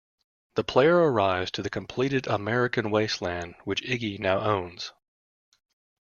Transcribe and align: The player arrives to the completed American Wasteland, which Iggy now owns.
The 0.55 0.63
player 0.63 0.95
arrives 0.95 1.51
to 1.51 1.61
the 1.61 1.69
completed 1.69 2.25
American 2.25 2.89
Wasteland, 2.89 3.53
which 3.65 3.83
Iggy 3.83 4.17
now 4.17 4.39
owns. 4.41 4.93